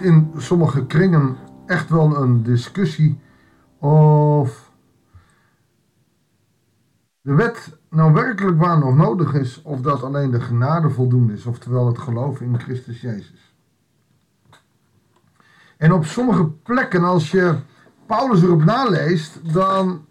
in 0.00 0.32
sommige 0.36 0.86
kringen 0.86 1.36
echt 1.66 1.90
wel 1.90 2.16
een 2.16 2.42
discussie 2.42 3.20
of 3.78 4.72
de 7.20 7.34
wet 7.34 7.78
nou 7.90 8.12
werkelijk 8.12 8.58
waar 8.58 8.78
nog 8.78 8.96
nodig 8.96 9.34
is, 9.34 9.62
of 9.62 9.80
dat 9.80 10.02
alleen 10.02 10.30
de 10.30 10.40
genade 10.40 10.90
voldoende 10.90 11.32
is, 11.32 11.46
oftewel 11.46 11.86
het 11.86 11.98
geloof 11.98 12.40
in 12.40 12.60
Christus 12.60 13.00
Jezus. 13.00 13.54
En 15.76 15.92
op 15.92 16.04
sommige 16.04 16.46
plekken, 16.46 17.04
als 17.04 17.30
je 17.30 17.58
Paulus 18.06 18.42
erop 18.42 18.64
naleest, 18.64 19.52
dan 19.54 20.04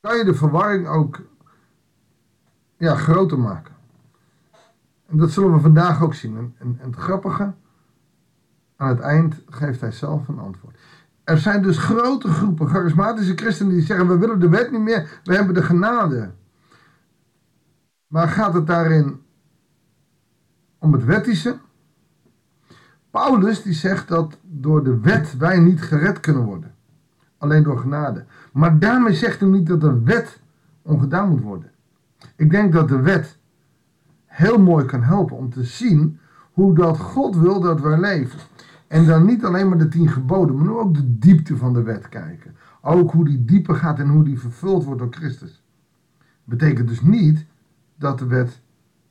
kan 0.00 0.16
je 0.16 0.24
de 0.24 0.34
verwarring 0.34 0.88
ook 0.88 1.20
ja, 2.76 2.94
groter 2.94 3.38
maken. 3.38 3.74
En 5.06 5.18
dat 5.18 5.30
zullen 5.30 5.52
we 5.52 5.60
vandaag 5.60 6.02
ook 6.02 6.14
zien. 6.14 6.36
En, 6.36 6.54
en, 6.58 6.78
het 6.80 6.96
grappige, 6.96 7.52
aan 8.82 8.88
het 8.88 9.00
eind 9.00 9.34
geeft 9.48 9.80
hij 9.80 9.92
zelf 9.92 10.28
een 10.28 10.38
antwoord. 10.38 10.78
Er 11.24 11.38
zijn 11.38 11.62
dus 11.62 11.78
grote 11.78 12.28
groepen 12.28 12.68
charismatische 12.68 13.34
christenen 13.34 13.72
die 13.72 13.82
zeggen: 13.82 14.08
We 14.08 14.18
willen 14.18 14.40
de 14.40 14.48
wet 14.48 14.70
niet 14.70 14.80
meer, 14.80 15.20
we 15.24 15.34
hebben 15.34 15.54
de 15.54 15.62
genade. 15.62 16.30
Maar 18.06 18.28
gaat 18.28 18.54
het 18.54 18.66
daarin 18.66 19.20
om 20.78 20.92
het 20.92 21.04
wettische? 21.04 21.56
Paulus 23.10 23.62
die 23.62 23.72
zegt 23.72 24.08
dat 24.08 24.38
door 24.42 24.84
de 24.84 25.00
wet 25.00 25.36
wij 25.36 25.58
niet 25.58 25.82
gered 25.82 26.20
kunnen 26.20 26.42
worden. 26.42 26.74
Alleen 27.38 27.62
door 27.62 27.78
genade. 27.78 28.24
Maar 28.52 28.78
daarmee 28.78 29.14
zegt 29.14 29.40
hij 29.40 29.48
niet 29.48 29.66
dat 29.66 29.80
de 29.80 30.02
wet 30.02 30.40
ongedaan 30.82 31.28
moet 31.28 31.42
worden. 31.42 31.70
Ik 32.36 32.50
denk 32.50 32.72
dat 32.72 32.88
de 32.88 33.00
wet 33.00 33.38
heel 34.26 34.58
mooi 34.58 34.84
kan 34.84 35.02
helpen 35.02 35.36
om 35.36 35.50
te 35.50 35.64
zien 35.64 36.18
hoe 36.52 36.74
dat 36.74 36.98
God 36.98 37.36
wil 37.36 37.60
dat 37.60 37.80
wij 37.80 37.98
leven. 37.98 38.38
En 38.92 39.06
dan 39.06 39.24
niet 39.24 39.44
alleen 39.44 39.68
maar 39.68 39.78
de 39.78 39.88
tien 39.88 40.08
geboden, 40.08 40.56
maar 40.56 40.76
ook 40.76 40.94
de 40.94 41.18
diepte 41.18 41.56
van 41.56 41.72
de 41.72 41.82
wet 41.82 42.08
kijken. 42.08 42.56
Ook 42.80 43.12
hoe 43.12 43.24
die 43.24 43.44
dieper 43.44 43.74
gaat 43.74 43.98
en 43.98 44.08
hoe 44.08 44.24
die 44.24 44.40
vervuld 44.40 44.84
wordt 44.84 45.00
door 45.00 45.12
Christus. 45.12 45.62
Betekent 46.44 46.88
dus 46.88 47.00
niet 47.00 47.46
dat 47.98 48.18
de 48.18 48.26
wet 48.26 48.60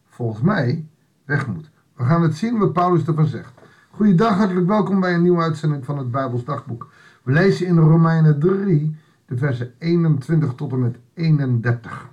volgens 0.05 0.41
mij 0.41 0.87
weg 1.25 1.47
moet. 1.47 1.69
We 1.95 2.03
gaan 2.03 2.21
het 2.21 2.35
zien 2.35 2.57
wat 2.57 2.73
Paulus 2.73 3.05
ervan 3.05 3.25
zegt. 3.25 3.53
Goeiedag, 3.89 4.37
hartelijk 4.37 4.67
welkom 4.67 4.99
bij 4.99 5.13
een 5.13 5.21
nieuwe 5.21 5.41
uitzending 5.41 5.85
van 5.85 5.97
het 5.97 6.11
Bijbels 6.11 6.45
Dagboek. 6.45 6.89
We 7.23 7.31
lezen 7.31 7.67
in 7.67 7.77
Romeinen 7.77 8.39
3, 8.39 8.95
de 9.25 9.37
versen 9.37 9.73
21 9.77 10.53
tot 10.53 10.71
en 10.71 10.79
met 10.79 10.97
31. 11.13 12.09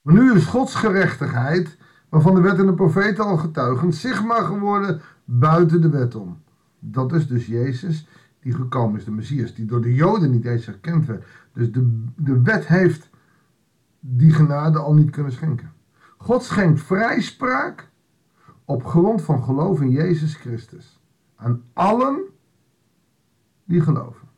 Maar 0.00 0.14
nu 0.14 0.34
is 0.34 0.46
Gods 0.46 0.74
gerechtigheid, 0.74 1.76
waarvan 2.08 2.34
de 2.34 2.40
wet 2.40 2.58
en 2.58 2.66
de 2.66 2.74
profeten 2.74 3.24
al 3.24 3.36
getuigen, 3.36 3.92
zichtbaar 3.92 4.42
geworden 4.44 5.00
buiten 5.26 5.80
de 5.80 5.88
wet 5.88 6.14
om. 6.14 6.42
Dat 6.78 7.12
is 7.12 7.26
dus 7.26 7.46
Jezus, 7.46 8.08
die 8.40 8.52
gekomen 8.52 8.98
is, 8.98 9.04
de 9.04 9.10
Messias, 9.10 9.54
die 9.54 9.64
door 9.64 9.82
de 9.82 9.94
Joden 9.94 10.30
niet 10.30 10.44
eens 10.44 10.66
herkend 10.66 11.06
werd. 11.06 11.26
Dus 11.52 11.72
de, 11.72 12.04
de 12.16 12.42
wet 12.42 12.66
heeft 12.66 13.10
die 14.00 14.32
genade 14.32 14.78
al 14.78 14.94
niet 14.94 15.10
kunnen 15.10 15.32
schenken. 15.32 15.72
God 16.16 16.42
schenkt 16.42 16.80
vrijspraak 16.80 17.88
op 18.64 18.84
grond 18.84 19.22
van 19.22 19.42
geloof 19.42 19.80
in 19.80 19.90
Jezus 19.90 20.34
Christus. 20.34 21.00
Aan 21.36 21.62
allen 21.72 22.20
die 23.64 23.80
geloven. 23.80 24.28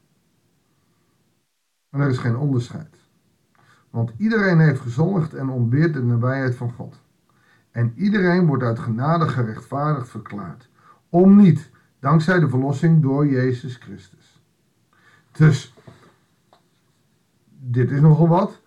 En 1.91 2.00
er 2.00 2.08
is 2.08 2.19
geen 2.19 2.36
onderscheid. 2.36 2.97
Want 3.91 4.12
iedereen 4.17 4.58
heeft 4.58 4.80
gezondigd 4.80 5.34
en 5.34 5.48
ontbeert 5.48 5.95
de 5.95 6.02
nabijheid 6.02 6.55
van 6.55 6.73
God. 6.73 7.00
En 7.70 7.92
iedereen 7.97 8.47
wordt 8.47 8.62
uit 8.62 8.78
genade 8.78 9.28
gerechtvaardigd 9.28 10.08
verklaard. 10.08 10.68
Om 11.08 11.36
niet, 11.36 11.70
dankzij 12.01 12.39
de 12.39 12.48
verlossing 12.48 13.02
door 13.02 13.27
Jezus 13.27 13.77
Christus. 13.77 14.42
Dus, 15.33 15.74
dit 17.48 17.91
is 17.91 18.01
nogal 18.01 18.29
wat. 18.29 18.61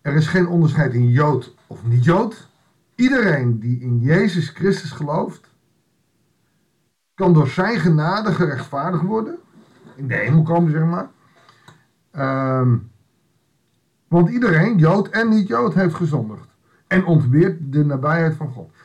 Er 0.00 0.14
is 0.14 0.26
geen 0.26 0.46
onderscheid 0.46 0.92
in 0.92 1.08
Jood 1.08 1.54
of 1.66 1.86
niet 1.86 2.04
Jood. 2.04 2.48
Iedereen 2.94 3.58
die 3.58 3.80
in 3.80 3.98
Jezus 3.98 4.48
Christus 4.48 4.90
gelooft, 4.90 5.50
kan 7.14 7.32
door 7.32 7.48
zijn 7.48 7.80
genade 7.80 8.32
gerechtvaardigd 8.32 9.02
worden. 9.02 9.38
In 9.94 10.08
de 10.08 10.14
hemel 10.14 10.42
komen, 10.42 10.70
zeg 10.70 10.84
maar. 10.84 11.10
Ehm, 12.10 12.76
want 14.08 14.30
iedereen, 14.30 14.78
Jood 14.78 15.08
en 15.08 15.28
niet-Jood, 15.28 15.74
heeft 15.74 15.94
gezondigd. 15.94 16.48
En 16.86 17.04
ontbeert 17.04 17.72
de 17.72 17.84
nabijheid 17.84 18.34
van 18.36 18.52
God. 18.52 18.75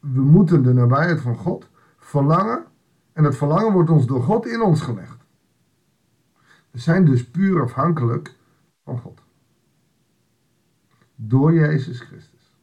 We 0.00 0.20
moeten 0.20 0.62
de 0.62 0.72
nabijheid 0.72 1.20
van 1.20 1.36
God 1.36 1.68
verlangen. 1.98 2.64
En 3.12 3.24
het 3.24 3.36
verlangen 3.36 3.72
wordt 3.72 3.90
ons 3.90 4.06
door 4.06 4.22
God 4.22 4.46
in 4.46 4.62
ons 4.62 4.80
gelegd. 4.80 5.18
We 6.70 6.78
zijn 6.78 7.04
dus 7.04 7.30
puur 7.30 7.62
afhankelijk 7.62 8.36
van 8.84 8.98
God. 8.98 9.22
Door 11.14 11.54
Jezus 11.54 12.00
Christus. 12.00 12.56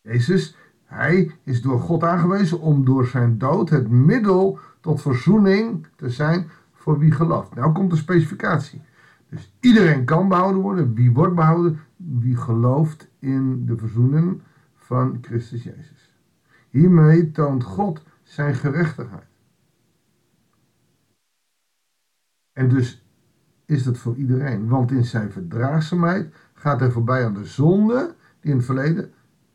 Jezus, 0.00 0.56
hij 0.84 1.30
is 1.42 1.62
door 1.62 1.80
God 1.80 2.02
aangewezen 2.04 2.60
om 2.60 2.84
door 2.84 3.06
zijn 3.06 3.38
dood 3.38 3.68
het 3.68 3.88
middel 3.88 4.58
tot 4.80 5.02
verzoening 5.02 5.86
te 5.96 6.10
zijn 6.10 6.50
voor 6.72 6.98
wie 6.98 7.12
gelooft. 7.12 7.54
Nou 7.54 7.72
komt 7.72 7.90
de 7.90 7.96
specificatie. 7.96 8.82
Dus 9.28 9.52
iedereen 9.60 10.04
kan 10.04 10.28
behouden 10.28 10.62
worden. 10.62 10.94
Wie 10.94 11.12
wordt 11.12 11.34
behouden? 11.34 11.78
Wie 11.96 12.36
gelooft 12.36 13.08
in 13.18 13.66
de 13.66 13.76
verzoening 13.76 14.40
van 14.82 15.18
Christus 15.20 15.62
Jezus. 15.62 16.12
Hiermee 16.70 17.30
toont 17.30 17.64
God 17.64 18.02
zijn 18.22 18.54
gerechtigheid. 18.54 19.30
En 22.52 22.68
dus 22.68 23.06
is 23.64 23.82
dat 23.84 23.98
voor 23.98 24.16
iedereen. 24.16 24.68
Want 24.68 24.90
in 24.90 25.04
zijn 25.04 25.32
verdraagzaamheid 25.32 26.34
gaat 26.54 26.80
hij 26.80 26.90
voorbij 26.90 27.24
aan 27.24 27.34
de 27.34 27.44
zonden 27.44 28.14
die 28.40 28.50
in 28.50 28.56
het 28.56 28.66
verleden 28.66 29.12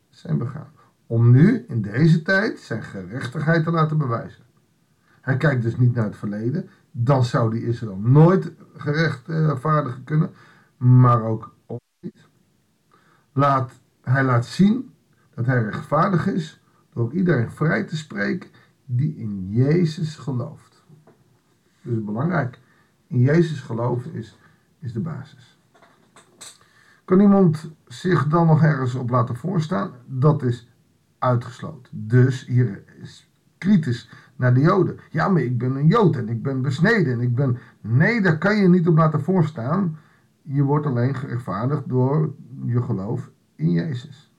zijn 0.10 0.38
begaan. 0.38 0.72
Om 1.08 1.32
nu, 1.32 1.66
in 1.68 1.82
deze 1.82 2.22
tijd, 2.22 2.60
zijn 2.60 2.84
gerechtigheid 2.84 3.64
te 3.64 3.72
laten 3.72 3.98
bewijzen. 3.98 4.44
Hij 5.22 5.38
kijkt 5.38 5.62
dus 5.62 5.78
niet 5.78 5.96
naar 5.96 6.06
het 6.06 6.16
verleden. 6.16 6.70
Dan 6.92 7.24
zou 7.26 7.52
die 7.52 7.66
Israël 7.66 7.98
nooit 7.98 8.52
gerechtvaardigen 8.76 10.04
kunnen. 10.04 10.32
Maar 10.78 11.24
ook 11.24 11.56
niet. 12.00 12.28
Laat, 13.34 13.72
hij 14.02 14.24
laat 14.24 14.46
zien 14.46 14.94
dat 15.38 15.46
hij 15.46 15.64
rechtvaardig 15.64 16.28
is 16.28 16.62
door 16.94 17.14
iedereen 17.14 17.52
vrij 17.52 17.84
te 17.84 17.98
spreken 17.98 18.50
die 18.86 19.16
in 19.16 19.48
Jezus 19.50 20.16
gelooft. 20.16 20.84
Dus 21.82 22.04
belangrijk. 22.04 22.60
In 23.08 23.20
Jezus 23.20 23.62
geloven 23.62 24.14
is, 24.14 24.38
is 24.80 24.94
de 24.94 25.00
basis. 25.00 25.60
Kan 27.06 27.20
iemand 27.20 27.72
zich 27.88 28.28
dan 28.28 28.48
nog 28.48 28.64
ergens 28.64 28.96
op 28.96 29.10
laten 29.10 29.36
voorstaan? 29.36 29.92
Dat 30.06 30.44
is 30.44 30.70
uitgesloten. 31.20 32.08
Dus 32.08 32.46
hier 32.46 32.84
is 33.02 33.30
kritisch 33.58 34.10
naar 34.36 34.54
de 34.54 34.60
Joden. 34.60 35.00
Ja, 35.10 35.30
maar 35.30 35.42
ik 35.42 35.58
ben 35.58 35.76
een 35.76 35.88
Jood 35.88 36.16
en 36.16 36.30
ik 36.30 36.44
ben 36.44 36.62
besneden 36.62 37.14
en 37.14 37.22
ik 37.22 37.36
ben. 37.36 37.58
Nee, 37.82 38.22
daar 38.22 38.38
kan 38.38 38.58
je 38.58 38.68
niet 38.68 38.88
op 38.88 38.98
laten 38.98 39.22
voorstaan. 39.22 39.98
Je 40.42 40.64
wordt 40.64 40.86
alleen 40.86 41.16
gerechtvaardigd 41.16 41.90
door 41.90 42.34
je 42.66 42.82
geloof 42.82 43.32
in 43.56 43.72
Jezus. 43.72 44.32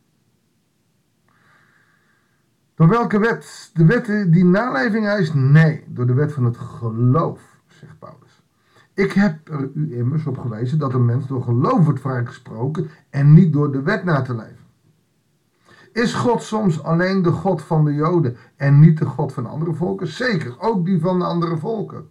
Door 2.79 2.89
welke 2.89 3.19
wet? 3.19 3.71
De 3.75 3.85
wet 3.85 4.33
die 4.33 4.45
naleving 4.45 5.07
eist? 5.07 5.35
Nee, 5.35 5.85
door 5.89 6.07
de 6.07 6.15
wet 6.15 6.33
van 6.33 6.45
het 6.45 6.57
geloof, 6.57 7.41
zegt 7.67 7.99
Paulus. 7.99 8.43
Ik 8.95 9.13
heb 9.13 9.49
er 9.49 9.71
u 9.75 9.97
immers 9.97 10.27
op 10.27 10.39
gewezen 10.39 10.79
dat 10.79 10.95
een 10.95 11.05
mens 11.05 11.27
door 11.27 11.43
geloof 11.43 11.85
wordt 11.85 12.01
vrijgesproken 12.01 12.91
en 13.11 13.33
niet 13.33 13.53
door 13.53 13.73
de 13.73 13.83
wet 13.83 14.05
na 14.05 14.23
te 14.23 14.35
leven. 14.35 14.67
Is 15.93 16.15
God 16.15 16.43
soms 16.43 16.83
alleen 16.83 17.23
de 17.23 17.31
God 17.31 17.63
van 17.63 17.85
de 17.85 17.95
Joden 17.95 18.37
en 18.57 18.79
niet 18.79 18.99
de 18.99 19.07
God 19.07 19.33
van 19.33 19.47
andere 19.47 19.75
volken? 19.75 20.07
Zeker, 20.07 20.61
ook 20.61 20.85
die 20.85 21.01
van 21.01 21.19
de 21.19 21.25
andere 21.25 21.57
volken. 21.57 22.09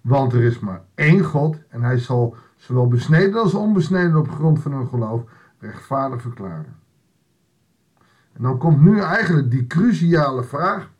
Want 0.00 0.32
er 0.32 0.42
is 0.42 0.58
maar 0.58 0.82
één 0.94 1.24
God 1.24 1.58
en 1.68 1.82
hij 1.82 1.98
zal 1.98 2.36
zowel 2.56 2.88
besneden 2.88 3.40
als 3.40 3.54
onbesneden 3.54 4.16
op 4.16 4.30
grond 4.30 4.60
van 4.60 4.72
hun 4.72 4.88
geloof 4.88 5.22
rechtvaardig 5.58 6.22
verklaren. 6.22 6.81
En 8.32 8.42
dan 8.42 8.58
komt 8.58 8.80
nu 8.80 9.00
eigenlijk 9.00 9.50
die 9.50 9.66
cruciale 9.66 10.44
vraag 10.44 10.90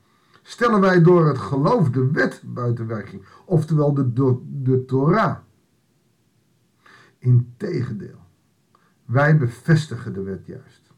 stellen 0.42 0.80
wij 0.80 1.02
door 1.02 1.26
het 1.26 1.38
geloof 1.38 1.90
de 1.90 2.10
wet 2.10 2.42
buiten 2.44 2.86
werking, 2.86 3.24
oftewel 3.44 3.94
de, 3.94 4.12
de, 4.12 4.36
de 4.44 4.84
Torah. 4.84 5.36
Integendeel, 7.18 8.18
wij 9.04 9.36
bevestigen 9.36 10.12
de 10.12 10.22
wet 10.22 10.46
juist. 10.46 10.90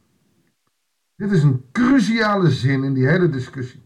Dit 1.16 1.31
is 1.31 1.42
een 1.42 1.64
cruciale 1.72 2.50
zin 2.50 2.84
in 2.84 2.92
die 2.94 3.06
hele 3.06 3.28
discussie. 3.28 3.82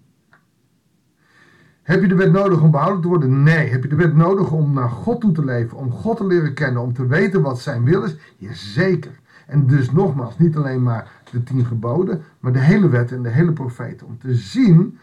Heb 1.82 2.00
je 2.00 2.08
de 2.08 2.14
wet 2.14 2.32
nodig 2.32 2.62
om 2.62 2.70
behouden 2.70 3.02
te 3.02 3.08
worden? 3.08 3.42
Nee. 3.42 3.68
Heb 3.68 3.82
je 3.82 3.88
de 3.88 3.96
wet 3.96 4.14
nodig 4.14 4.50
om 4.50 4.72
naar 4.72 4.90
God 4.90 5.20
toe 5.20 5.32
te 5.32 5.44
leven, 5.44 5.78
om 5.78 5.90
God 5.90 6.16
te 6.16 6.26
leren 6.26 6.54
kennen, 6.54 6.82
om 6.82 6.92
te 6.92 7.06
weten 7.06 7.42
wat 7.42 7.60
zijn 7.60 7.84
wil 7.84 8.02
is? 8.02 8.16
Jazeker. 8.36 9.20
En 9.48 9.66
dus 9.66 9.90
nogmaals, 9.90 10.38
niet 10.38 10.56
alleen 10.56 10.82
maar 10.82 11.22
de 11.30 11.42
tien 11.42 11.64
geboden, 11.64 12.22
maar 12.40 12.52
de 12.52 12.58
hele 12.58 12.88
wet 12.88 13.12
en 13.12 13.22
de 13.22 13.28
hele 13.28 13.52
profeten. 13.52 14.06
Om 14.06 14.18
te 14.18 14.34
zien 14.34 14.98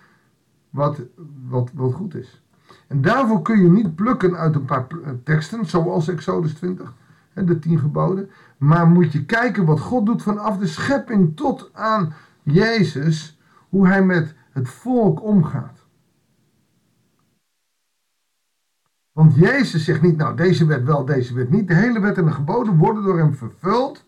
wat, 0.70 1.02
wat, 1.48 1.72
wat 1.74 1.94
goed 1.94 2.16
is. 2.16 2.44
En 2.88 3.02
daarvoor 3.02 3.42
kun 3.42 3.62
je 3.62 3.70
niet 3.70 3.96
plukken 3.96 4.36
uit 4.36 4.56
een 4.56 4.66
paar 4.66 4.88
teksten, 5.24 5.66
zoals 5.66 6.08
Exodus 6.08 6.54
20, 6.54 6.94
de 7.34 7.60
tien 7.60 7.80
geboden. 7.80 8.30
Maar 8.58 8.88
moet 8.88 9.12
je 9.12 9.26
kijken 9.26 9.66
wat 9.66 9.80
God 9.80 10.06
doet 10.06 10.22
vanaf 10.22 10.58
de 10.58 10.68
schepping 10.68 11.36
tot 11.36 11.70
aan 11.74 12.14
Jezus, 12.44 13.40
hoe 13.70 13.88
hij 13.88 14.04
met 14.04 14.36
het 14.52 14.70
volk 14.70 15.24
omgaat. 15.24 15.86
Want 19.12 19.36
Jezus 19.36 19.84
zegt 19.84 20.02
niet, 20.02 20.18
nou 20.18 20.36
deze 20.36 20.66
wet 20.66 20.84
wel, 20.84 21.06
deze 21.06 21.34
wet 21.34 21.50
niet. 21.50 21.68
De 21.68 21.76
hele 21.76 22.00
wet 22.00 22.18
en 22.18 22.26
de 22.26 22.32
geboden 22.32 22.78
worden 22.78 23.04
door 23.04 23.18
hem 23.18 23.34
vervuld 23.34 24.05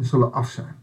en 0.00 0.06
zullen 0.06 0.32
af 0.32 0.50
zijn. 0.50 0.74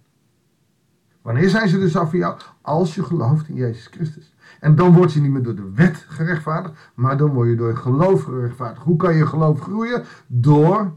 Wanneer 1.22 1.50
zijn 1.50 1.70
ze 1.70 1.80
dus 1.80 1.98
af 1.98 2.10
van 2.10 2.20
jou? 2.20 2.40
Als 2.62 2.96
je 2.96 3.04
gelooft 3.04 3.48
in 3.48 3.56
Jezus 3.56 3.88
Christus. 3.88 4.36
En 4.60 4.76
dan 4.76 4.94
word 4.94 5.14
je 5.14 5.22
niet 5.22 5.32
meer 5.32 5.44
door 5.44 5.56
de 5.56 5.72
wet 5.76 6.06
gerechtvaardigd, 6.08 6.92
maar 6.94 7.18
dan 7.18 7.30
word 7.30 7.50
je 7.50 7.56
door 7.56 7.70
je 7.70 7.76
geloof 7.76 8.24
gerechtvaardigd. 8.24 8.84
Hoe 8.84 8.96
kan 8.96 9.16
je 9.16 9.26
geloof 9.26 9.60
groeien? 9.60 10.04
Door, 10.28 10.94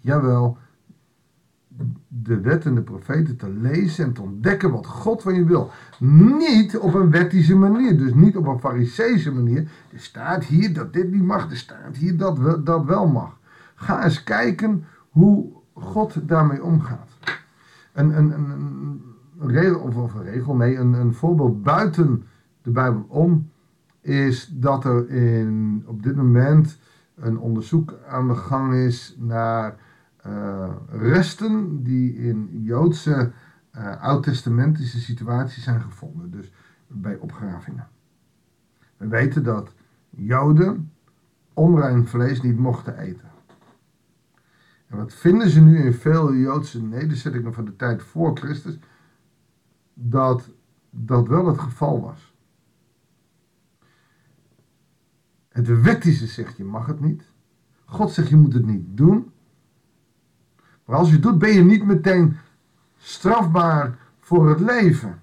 jawel, 0.00 0.58
de 2.08 2.40
wet 2.40 2.64
en 2.64 2.74
de 2.74 2.82
profeten 2.82 3.36
te 3.36 3.50
lezen 3.50 4.04
en 4.04 4.12
te 4.12 4.22
ontdekken 4.22 4.70
wat 4.70 4.86
God 4.86 5.22
van 5.22 5.34
je 5.34 5.44
wil. 5.44 5.70
Niet 5.98 6.78
op 6.78 6.94
een 6.94 7.10
wettische 7.10 7.56
manier, 7.56 7.98
dus 7.98 8.14
niet 8.14 8.36
op 8.36 8.46
een 8.46 8.60
fariseese 8.60 9.32
manier. 9.32 9.68
Er 9.92 10.00
staat 10.00 10.44
hier 10.44 10.74
dat 10.74 10.92
dit 10.92 11.10
niet 11.10 11.22
mag, 11.22 11.50
er 11.50 11.56
staat 11.56 11.96
hier 11.96 12.16
dat 12.16 12.66
dat 12.66 12.84
wel 12.84 13.06
mag. 13.06 13.38
Ga 13.74 14.04
eens 14.04 14.22
kijken 14.22 14.84
hoe 15.10 15.52
God 15.74 16.28
daarmee 16.28 16.62
omgaat. 16.62 17.13
Een, 17.94 18.18
een, 18.18 19.02
regel, 19.38 19.80
of, 19.80 19.96
of, 19.96 20.14
een 20.14 20.22
regel, 20.22 20.54
nee, 20.54 20.76
een, 20.76 20.92
een 20.92 21.14
voorbeeld 21.14 21.62
buiten 21.62 22.24
de 22.62 22.70
Bijbel 22.70 23.06
om, 23.08 23.50
is 24.00 24.46
dat 24.46 24.84
er 24.84 25.10
in, 25.10 25.82
op 25.86 26.02
dit 26.02 26.16
moment 26.16 26.78
een 27.14 27.38
onderzoek 27.38 27.94
aan 28.08 28.28
de 28.28 28.34
gang 28.34 28.74
is 28.74 29.16
naar 29.18 29.76
uh, 30.26 30.68
resten 30.88 31.82
die 31.82 32.16
in 32.16 32.48
Joodse 32.62 33.32
uh, 33.76 34.02
oud-testamentische 34.02 35.00
situaties 35.00 35.64
zijn 35.64 35.80
gevonden, 35.80 36.30
dus 36.30 36.52
bij 36.86 37.16
opgravingen. 37.16 37.88
We 38.96 39.08
weten 39.08 39.44
dat 39.44 39.74
Joden 40.10 40.92
onrein 41.52 42.06
vlees 42.06 42.42
niet 42.42 42.58
mochten 42.58 42.98
eten. 42.98 43.33
En 44.86 44.96
wat 44.96 45.12
vinden 45.12 45.50
ze 45.50 45.60
nu 45.60 45.78
in 45.78 45.94
veel 45.94 46.34
Joodse 46.34 46.82
nederzettingen 46.82 47.54
van 47.54 47.64
de 47.64 47.76
tijd 47.76 48.02
voor 48.02 48.36
Christus? 48.36 48.78
Dat 49.94 50.50
dat 50.90 51.28
wel 51.28 51.46
het 51.46 51.58
geval 51.58 52.00
was. 52.00 52.34
Het 55.48 55.82
wettische 55.82 56.26
zegt 56.26 56.56
je 56.56 56.64
mag 56.64 56.86
het 56.86 57.00
niet. 57.00 57.22
God 57.84 58.10
zegt 58.10 58.28
je 58.28 58.36
moet 58.36 58.52
het 58.52 58.66
niet 58.66 58.84
doen. 58.86 59.32
Maar 60.84 60.96
als 60.96 61.10
je 61.10 61.18
doet 61.18 61.38
ben 61.38 61.52
je 61.52 61.64
niet 61.64 61.84
meteen 61.84 62.36
strafbaar 62.96 63.98
voor 64.20 64.48
het 64.48 64.60
leven. 64.60 65.22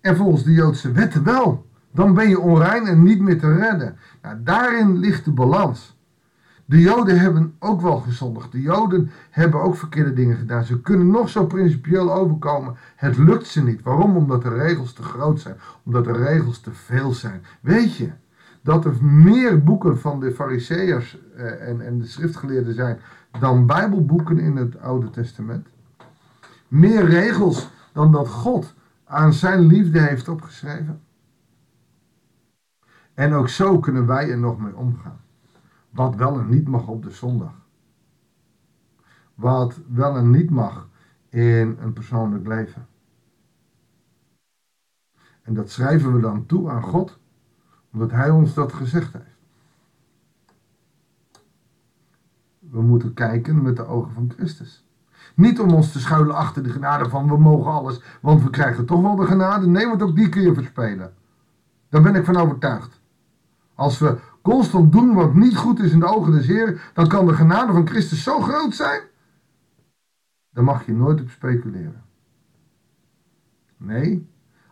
En 0.00 0.16
volgens 0.16 0.44
de 0.44 0.52
Joodse 0.52 0.92
wetten 0.92 1.24
wel. 1.24 1.68
Dan 1.92 2.14
ben 2.14 2.28
je 2.28 2.40
onrein 2.40 2.86
en 2.86 3.02
niet 3.02 3.20
meer 3.20 3.38
te 3.38 3.54
redden. 3.54 3.96
Nou, 4.22 4.42
daarin 4.42 4.98
ligt 4.98 5.24
de 5.24 5.32
balans. 5.32 5.98
De 6.70 6.80
Joden 6.80 7.20
hebben 7.20 7.54
ook 7.58 7.80
wel 7.80 7.98
gezondigd. 7.98 8.52
De 8.52 8.60
Joden 8.60 9.10
hebben 9.30 9.62
ook 9.62 9.76
verkeerde 9.76 10.12
dingen 10.12 10.36
gedaan. 10.36 10.64
Ze 10.64 10.80
kunnen 10.80 11.10
nog 11.10 11.28
zo 11.28 11.46
principieel 11.46 12.12
overkomen. 12.12 12.76
Het 12.96 13.16
lukt 13.16 13.46
ze 13.46 13.62
niet. 13.62 13.82
Waarom? 13.82 14.16
Omdat 14.16 14.42
de 14.42 14.54
regels 14.54 14.92
te 14.92 15.02
groot 15.02 15.40
zijn. 15.40 15.56
Omdat 15.84 16.04
de 16.04 16.12
regels 16.12 16.60
te 16.60 16.72
veel 16.72 17.12
zijn. 17.12 17.42
Weet 17.60 17.96
je 17.96 18.10
dat 18.62 18.84
er 18.84 19.04
meer 19.04 19.62
boeken 19.62 19.98
van 19.98 20.20
de 20.20 20.32
Fariseërs 20.32 21.18
eh, 21.36 21.68
en, 21.68 21.80
en 21.80 21.98
de 21.98 22.06
schriftgeleerden 22.06 22.74
zijn 22.74 22.98
dan 23.40 23.66
Bijbelboeken 23.66 24.38
in 24.38 24.56
het 24.56 24.80
Oude 24.80 25.10
Testament? 25.10 25.66
Meer 26.68 27.04
regels 27.04 27.70
dan 27.92 28.12
dat 28.12 28.28
God 28.28 28.74
aan 29.04 29.32
zijn 29.32 29.66
liefde 29.66 30.00
heeft 30.00 30.28
opgeschreven? 30.28 31.00
En 33.14 33.32
ook 33.32 33.48
zo 33.48 33.78
kunnen 33.78 34.06
wij 34.06 34.30
er 34.30 34.38
nog 34.38 34.58
mee 34.58 34.76
omgaan. 34.76 35.20
Wat 35.90 36.14
wel 36.14 36.38
en 36.38 36.48
niet 36.48 36.68
mag 36.68 36.86
op 36.86 37.02
de 37.02 37.10
zondag. 37.10 37.54
Wat 39.34 39.80
wel 39.86 40.16
en 40.16 40.30
niet 40.30 40.50
mag 40.50 40.88
in 41.28 41.76
een 41.80 41.92
persoonlijk 41.92 42.46
leven. 42.46 42.88
En 45.42 45.54
dat 45.54 45.70
schrijven 45.70 46.14
we 46.14 46.20
dan 46.20 46.46
toe 46.46 46.70
aan 46.70 46.82
God, 46.82 47.18
omdat 47.92 48.10
Hij 48.10 48.30
ons 48.30 48.54
dat 48.54 48.72
gezegd 48.72 49.12
heeft. 49.12 49.38
We 52.58 52.82
moeten 52.82 53.14
kijken 53.14 53.62
met 53.62 53.76
de 53.76 53.86
ogen 53.86 54.12
van 54.12 54.32
Christus. 54.36 54.84
Niet 55.34 55.60
om 55.60 55.70
ons 55.70 55.92
te 55.92 56.00
schuilen 56.00 56.34
achter 56.34 56.62
de 56.62 56.70
genade 56.70 57.08
van 57.08 57.28
we 57.28 57.38
mogen 57.38 57.72
alles, 57.72 58.02
want 58.20 58.42
we 58.42 58.50
krijgen 58.50 58.86
toch 58.86 59.02
wel 59.02 59.16
de 59.16 59.26
genade. 59.26 59.66
Nee, 59.66 59.86
want 59.86 60.02
ook 60.02 60.16
die 60.16 60.28
kun 60.28 60.42
je 60.42 60.54
verspelen. 60.54 61.14
Daar 61.88 62.02
ben 62.02 62.14
ik 62.14 62.24
van 62.24 62.36
overtuigd. 62.36 63.00
Als 63.74 63.98
we 63.98 64.18
constant 64.50 64.92
doen 64.92 65.14
wat 65.14 65.34
niet 65.34 65.56
goed 65.56 65.80
is 65.80 65.92
in 65.92 66.00
de 66.00 66.06
ogen 66.06 66.32
des 66.32 66.46
Heer, 66.46 66.90
dan 66.94 67.08
kan 67.08 67.26
de 67.26 67.34
genade 67.34 67.72
van 67.72 67.86
Christus 67.86 68.22
zo 68.22 68.40
groot 68.40 68.74
zijn. 68.74 69.00
Daar 70.50 70.64
mag 70.64 70.86
je 70.86 70.92
nooit 70.92 71.20
op 71.20 71.30
speculeren. 71.30 72.04
Nee, 73.76 74.28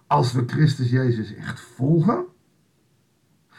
als 0.07 0.33
we 0.33 0.45
Christus 0.47 0.91
Jezus 0.91 1.35
echt 1.35 1.61
volgen, 1.61 2.25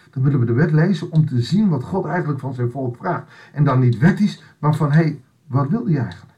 dan 0.10 0.24
willen 0.24 0.40
we 0.40 0.46
de 0.46 0.54
wet 0.54 0.72
lezen 0.72 1.12
om 1.12 1.26
te 1.26 1.42
zien 1.42 1.70
wat 1.70 1.84
God 1.84 2.06
eigenlijk 2.06 2.40
van 2.40 2.54
zijn 2.54 2.72
volk 2.72 2.96
vraagt. 2.96 3.32
En 3.54 3.64
dan 3.64 3.80
niet 3.80 3.98
wettisch, 3.98 4.44
maar 4.60 4.76
van 4.76 4.92
hé, 4.92 5.02
hey, 5.02 5.24
wat 5.48 5.70
wil 5.70 5.86
hij 5.86 5.98
eigenlijk? 5.98 6.29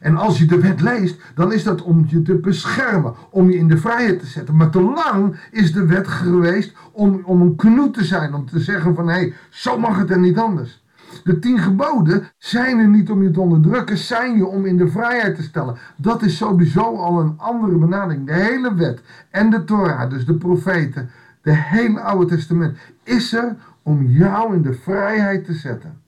En 0.00 0.16
als 0.16 0.38
je 0.38 0.46
de 0.46 0.60
wet 0.60 0.80
leest, 0.80 1.20
dan 1.34 1.52
is 1.52 1.62
dat 1.62 1.82
om 1.82 2.04
je 2.08 2.22
te 2.22 2.34
beschermen, 2.34 3.14
om 3.30 3.50
je 3.50 3.56
in 3.56 3.68
de 3.68 3.78
vrijheid 3.78 4.20
te 4.20 4.26
zetten. 4.26 4.56
Maar 4.56 4.70
te 4.70 4.80
lang 4.80 5.36
is 5.50 5.72
de 5.72 5.86
wet 5.86 6.08
geweest 6.08 6.76
om, 6.92 7.20
om 7.24 7.40
een 7.40 7.56
knoet 7.56 7.94
te 7.94 8.04
zijn, 8.04 8.34
om 8.34 8.46
te 8.46 8.60
zeggen 8.60 8.94
van 8.94 9.08
hé, 9.08 9.14
hey, 9.14 9.34
zo 9.50 9.78
mag 9.78 9.98
het 9.98 10.10
en 10.10 10.20
niet 10.20 10.38
anders. 10.38 10.84
De 11.24 11.38
tien 11.38 11.58
geboden 11.58 12.28
zijn 12.38 12.78
er 12.78 12.88
niet 12.88 13.10
om 13.10 13.22
je 13.22 13.30
te 13.30 13.40
onderdrukken, 13.40 13.98
zijn 13.98 14.36
je 14.36 14.46
om 14.46 14.66
in 14.66 14.76
de 14.76 14.88
vrijheid 14.88 15.36
te 15.36 15.42
stellen. 15.42 15.76
Dat 15.96 16.22
is 16.22 16.36
sowieso 16.36 16.96
al 16.96 17.20
een 17.20 17.34
andere 17.36 17.76
benadering. 17.76 18.26
De 18.26 18.32
hele 18.32 18.74
wet 18.74 19.00
en 19.30 19.50
de 19.50 19.64
Torah, 19.64 20.10
dus 20.10 20.26
de 20.26 20.34
profeten, 20.34 21.10
de 21.42 21.54
hele 21.54 22.00
Oude 22.00 22.34
Testament, 22.34 22.78
is 23.02 23.32
er 23.32 23.56
om 23.82 24.06
jou 24.06 24.54
in 24.54 24.62
de 24.62 24.74
vrijheid 24.74 25.44
te 25.44 25.54
zetten. 25.54 26.00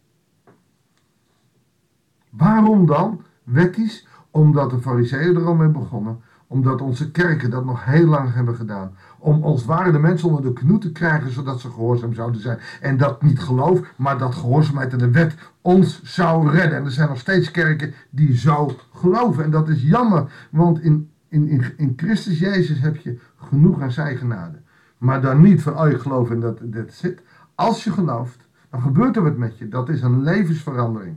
Waarom 2.30 2.86
dan? 2.86 3.22
Wettisch, 3.50 4.06
omdat 4.30 4.70
de 4.70 4.78
fariseeën 4.78 5.36
er 5.36 5.46
al 5.46 5.54
mee 5.54 5.68
begonnen, 5.68 6.20
omdat 6.46 6.80
onze 6.80 7.10
kerken 7.10 7.50
dat 7.50 7.64
nog 7.64 7.84
heel 7.84 8.06
lang 8.06 8.34
hebben 8.34 8.54
gedaan. 8.54 8.96
Om 9.18 9.42
als 9.42 9.64
ware 9.64 9.92
de 9.92 9.98
mensen 9.98 10.28
onder 10.28 10.42
de 10.42 10.52
knoe 10.52 10.78
te 10.78 10.92
krijgen, 10.92 11.32
zodat 11.32 11.60
ze 11.60 11.70
gehoorzaam 11.70 12.14
zouden 12.14 12.40
zijn. 12.40 12.58
En 12.80 12.96
dat 12.96 13.22
niet 13.22 13.40
geloof, 13.40 13.80
maar 13.96 14.18
dat 14.18 14.34
gehoorzaamheid 14.34 14.92
aan 14.92 14.98
de 14.98 15.10
wet 15.10 15.34
ons 15.62 16.02
zou 16.02 16.50
redden. 16.50 16.78
En 16.78 16.84
er 16.84 16.90
zijn 16.90 17.08
nog 17.08 17.18
steeds 17.18 17.50
kerken 17.50 17.94
die 18.10 18.36
zo 18.36 18.76
geloven. 18.92 19.44
En 19.44 19.50
dat 19.50 19.68
is 19.68 19.82
jammer, 19.82 20.48
want 20.50 20.80
in, 20.80 21.10
in, 21.28 21.48
in, 21.48 21.64
in 21.76 21.92
Christus 21.96 22.38
Jezus 22.38 22.80
heb 22.80 22.96
je 22.96 23.18
genoeg 23.36 23.80
aan 23.80 23.92
zijn 23.92 24.16
genade. 24.16 24.58
Maar 24.98 25.20
dan 25.20 25.40
niet 25.40 25.62
van, 25.62 25.78
oh 25.78 25.90
je 25.90 25.98
gelooft 25.98 26.30
en 26.30 26.40
dat, 26.40 26.58
dat 26.62 26.92
zit. 26.92 27.22
Als 27.54 27.84
je 27.84 27.92
gelooft, 27.92 28.48
dan 28.70 28.82
gebeurt 28.82 29.16
er 29.16 29.22
wat 29.22 29.36
met 29.36 29.58
je. 29.58 29.68
Dat 29.68 29.88
is 29.88 30.02
een 30.02 30.22
levensverandering. 30.22 31.16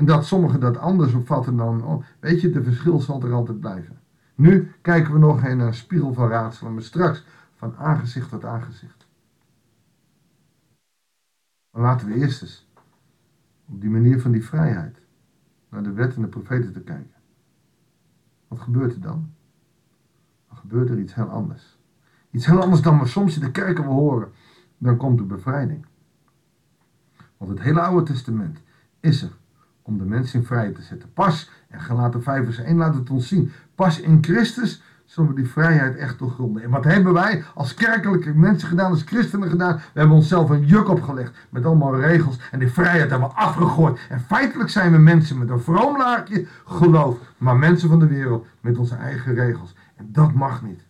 En 0.00 0.06
dat 0.06 0.26
sommigen 0.26 0.60
dat 0.60 0.76
anders 0.76 1.14
opvatten 1.14 1.56
dan, 1.56 1.84
oh, 1.84 2.04
weet 2.20 2.40
je, 2.40 2.50
de 2.50 2.62
verschil 2.62 3.00
zal 3.00 3.22
er 3.22 3.32
altijd 3.32 3.60
blijven. 3.60 4.00
Nu 4.34 4.72
kijken 4.80 5.12
we 5.12 5.18
nog 5.18 5.44
in 5.44 5.58
een 5.58 5.74
spiegel 5.74 6.12
van 6.12 6.28
raadselen, 6.28 6.74
maar 6.74 6.82
straks 6.82 7.24
van 7.54 7.76
aangezicht 7.76 8.28
tot 8.28 8.44
aangezicht. 8.44 9.06
Maar 11.70 11.82
laten 11.82 12.06
we 12.06 12.14
eerst 12.14 12.42
eens 12.42 12.68
op 13.68 13.80
die 13.80 13.90
manier 13.90 14.20
van 14.20 14.30
die 14.30 14.44
vrijheid 14.44 15.00
naar 15.68 15.82
de 15.82 15.92
wet 15.92 16.14
en 16.14 16.22
de 16.22 16.28
profeten 16.28 16.72
te 16.72 16.80
kijken. 16.80 17.20
Wat 18.48 18.60
gebeurt 18.60 18.94
er 18.94 19.00
dan? 19.00 19.32
Dan 20.48 20.56
gebeurt 20.56 20.90
er 20.90 20.98
iets 20.98 21.14
heel 21.14 21.28
anders. 21.28 21.78
Iets 22.30 22.46
heel 22.46 22.60
anders 22.62 22.82
dan 22.82 22.98
we 22.98 23.06
soms 23.06 23.34
in 23.34 23.40
de 23.40 23.50
kerken 23.50 23.84
we 23.84 23.90
horen. 23.90 24.32
Dan 24.78 24.96
komt 24.96 25.18
de 25.18 25.24
bevrijding. 25.24 25.86
Want 27.36 27.50
het 27.50 27.60
hele 27.60 27.80
Oude 27.80 28.12
Testament 28.12 28.62
is 29.00 29.22
er 29.22 29.38
om 29.82 29.98
de 29.98 30.04
mens 30.04 30.34
in 30.34 30.44
vrijheid 30.44 30.74
te 30.74 30.82
zetten. 30.82 31.12
Pas, 31.12 31.50
en 31.68 31.80
Galaten 31.80 32.22
5 32.22 32.44
vers 32.44 32.58
1 32.58 32.76
laat 32.76 32.94
het 32.94 33.10
ons 33.10 33.28
zien, 33.28 33.52
pas 33.74 34.00
in 34.00 34.18
Christus 34.20 34.82
zullen 35.10 35.30
we 35.30 35.36
die 35.36 35.50
vrijheid 35.50 35.96
echt 35.96 36.18
doorgronden. 36.18 36.62
En 36.62 36.70
wat 36.70 36.84
hebben 36.84 37.12
wij 37.12 37.44
als 37.54 37.74
kerkelijke 37.74 38.34
mensen 38.34 38.68
gedaan, 38.68 38.90
als 38.90 39.02
christenen 39.02 39.48
gedaan? 39.48 39.76
We 39.76 39.98
hebben 39.98 40.16
onszelf 40.16 40.50
een 40.50 40.66
juk 40.66 40.88
opgelegd 40.88 41.46
met 41.48 41.64
allemaal 41.64 42.00
regels 42.00 42.38
en 42.50 42.58
die 42.58 42.72
vrijheid 42.72 43.10
hebben 43.10 43.28
we 43.28 43.34
afgegooid. 43.34 44.00
En 44.08 44.20
feitelijk 44.20 44.70
zijn 44.70 44.92
we 44.92 44.98
mensen 44.98 45.38
met 45.38 45.50
een 45.50 45.60
vroom 45.60 45.96
geloof, 46.64 47.18
maar 47.38 47.56
mensen 47.56 47.88
van 47.88 47.98
de 47.98 48.06
wereld 48.06 48.46
met 48.60 48.78
onze 48.78 48.94
eigen 48.94 49.34
regels. 49.34 49.74
En 49.96 50.08
dat 50.12 50.32
mag 50.32 50.62
niet. 50.62 50.86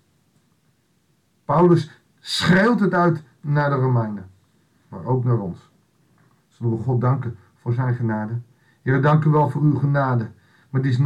Paulus 1.45 1.91
schreeuwt 2.19 2.81
het 2.81 2.95
uit 2.95 3.23
naar 3.41 3.71
de 3.71 3.77
Romeinen, 3.77 4.31
maar 4.89 5.05
ook 5.05 5.25
naar 5.25 5.39
ons. 5.39 5.71
Zullen 6.49 6.77
we 6.77 6.83
God 6.83 7.01
danken 7.01 7.37
voor 7.61 7.73
zijn 7.73 7.95
genade? 7.95 8.41
Heer, 8.83 9.03
dank 9.03 9.25
u 9.25 9.31
wel 9.31 9.51
voor 9.51 9.63
uw 9.63 9.75
genade. 9.75 10.29
Maar 10.71 10.83
die 10.83 10.91
is 10.91 10.99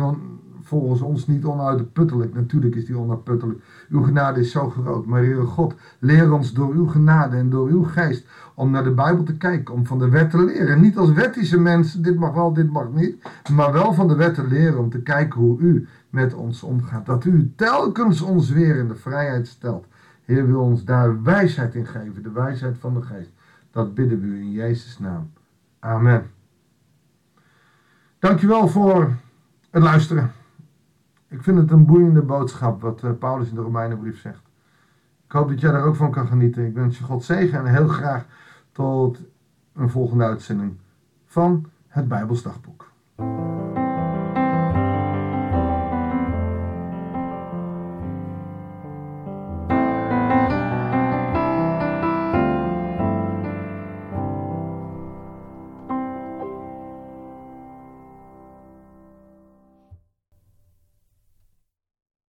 volgens 0.65 1.01
ons 1.01 1.27
niet 1.27 1.45
onuitputtelijk. 1.45 2.35
Natuurlijk 2.35 2.75
is 2.75 2.87
die 2.87 2.99
onuitputtelijk. 2.99 3.61
Uw 3.89 4.03
genade 4.03 4.41
is 4.41 4.51
zo 4.51 4.71
groot. 4.71 5.07
Maar 5.07 5.23
Heere 5.23 5.45
God, 5.45 5.75
leer 5.99 6.33
ons 6.33 6.53
door 6.53 6.73
uw 6.73 6.87
genade 6.87 7.37
en 7.37 7.51
door 7.51 7.69
uw 7.69 7.83
geest 7.83 8.27
om 8.55 8.71
naar 8.71 8.85
de 8.85 8.91
Bijbel 8.91 9.25
te 9.25 9.37
kijken, 9.37 9.75
om 9.75 9.87
van 9.87 9.99
de 9.99 10.09
wet 10.09 10.31
te 10.31 10.45
leren. 10.45 10.81
Niet 10.81 10.97
als 10.97 11.13
wettische 11.13 11.61
mensen, 11.61 12.03
dit 12.03 12.17
mag 12.19 12.35
wel, 12.35 12.53
dit 12.53 12.71
mag 12.71 12.93
niet, 12.93 13.23
maar 13.53 13.73
wel 13.73 13.93
van 13.93 14.09
de 14.09 14.15
wet 14.15 14.35
te 14.35 14.47
leren 14.47 14.79
om 14.79 14.91
te 14.91 15.03
kijken 15.03 15.41
hoe 15.41 15.59
u 15.59 15.87
met 16.11 16.35
ons 16.35 16.63
omgaat. 16.63 17.07
Dat 17.07 17.25
u 17.25 17.53
telkens 17.57 18.21
ons 18.21 18.51
weer 18.51 18.77
in 18.77 18.89
de 18.89 18.95
vrijheid 18.95 19.47
stelt. 19.47 19.87
Heer 20.25 20.47
wil 20.47 20.61
ons 20.61 20.85
daar 20.85 21.23
wijsheid 21.23 21.75
in 21.75 21.87
geven, 21.87 22.23
de 22.23 22.33
wijsheid 22.33 22.79
van 22.79 22.95
de 22.95 23.03
geest. 23.03 23.31
Dat 23.71 23.95
bidden 23.95 24.21
we 24.21 24.27
u 24.27 24.41
in 24.41 24.53
Jezus' 24.53 24.99
naam. 24.99 25.31
Amen. 25.79 26.34
Dankjewel 28.25 28.69
voor 28.69 29.17
het 29.71 29.83
luisteren. 29.83 30.33
Ik 31.29 31.43
vind 31.43 31.59
het 31.59 31.71
een 31.71 31.85
boeiende 31.85 32.23
boodschap 32.23 32.81
wat 32.81 33.03
eh, 33.03 33.11
Paulus 33.19 33.49
in 33.49 33.55
de 33.55 33.61
Romeinenbrief 33.61 34.21
zegt. 34.21 34.43
Ik 35.25 35.33
hoop 35.33 35.49
dat 35.49 35.61
jij 35.61 35.73
daar 35.73 35.85
ook 35.85 35.97
van 35.97 36.11
kan 36.11 36.27
genieten. 36.27 36.67
Ik 36.67 36.75
wens 36.75 36.99
je 36.99 37.05
God 37.05 37.25
zegen 37.25 37.59
en 37.59 37.75
heel 37.75 37.89
graag 37.89 38.25
tot 38.73 39.21
een 39.75 39.91
volgende 39.91 40.25
uitzending 40.25 40.77
van 41.27 41.67
het 41.89 42.09
Bijbelsdagboek. 42.09 42.91